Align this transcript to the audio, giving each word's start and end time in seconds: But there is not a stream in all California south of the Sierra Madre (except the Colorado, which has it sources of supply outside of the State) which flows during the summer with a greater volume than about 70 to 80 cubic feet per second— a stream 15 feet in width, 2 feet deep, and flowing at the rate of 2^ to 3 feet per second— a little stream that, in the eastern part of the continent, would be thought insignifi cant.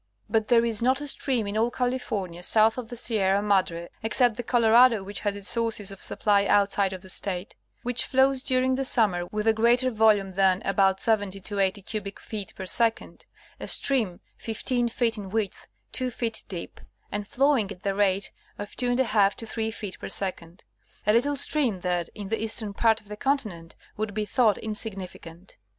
But 0.27 0.47
there 0.47 0.65
is 0.65 0.81
not 0.81 0.99
a 0.99 1.05
stream 1.05 1.45
in 1.45 1.55
all 1.55 1.69
California 1.69 2.41
south 2.41 2.79
of 2.79 2.89
the 2.89 2.95
Sierra 2.95 3.39
Madre 3.43 3.87
(except 4.01 4.35
the 4.35 4.41
Colorado, 4.41 5.03
which 5.03 5.19
has 5.19 5.35
it 5.35 5.45
sources 5.45 5.91
of 5.91 6.01
supply 6.01 6.47
outside 6.47 6.91
of 6.91 7.03
the 7.03 7.07
State) 7.09 7.55
which 7.83 8.05
flows 8.07 8.41
during 8.41 8.73
the 8.73 8.83
summer 8.83 9.27
with 9.27 9.45
a 9.45 9.53
greater 9.53 9.91
volume 9.91 10.31
than 10.31 10.59
about 10.65 10.99
70 10.99 11.39
to 11.41 11.59
80 11.59 11.83
cubic 11.83 12.19
feet 12.19 12.51
per 12.55 12.65
second— 12.65 13.27
a 13.59 13.67
stream 13.67 14.21
15 14.37 14.89
feet 14.89 15.19
in 15.19 15.29
width, 15.29 15.67
2 15.91 16.09
feet 16.09 16.41
deep, 16.49 16.81
and 17.11 17.27
flowing 17.27 17.71
at 17.71 17.83
the 17.83 17.93
rate 17.93 18.31
of 18.57 18.71
2^ 18.71 19.35
to 19.37 19.45
3 19.45 19.69
feet 19.69 19.99
per 19.99 20.09
second— 20.09 20.63
a 21.05 21.13
little 21.13 21.35
stream 21.35 21.81
that, 21.81 22.09
in 22.15 22.29
the 22.29 22.41
eastern 22.43 22.73
part 22.73 22.99
of 23.01 23.07
the 23.07 23.15
continent, 23.15 23.75
would 23.97 24.15
be 24.15 24.25
thought 24.25 24.57
insignifi 24.63 25.21
cant. 25.21 25.57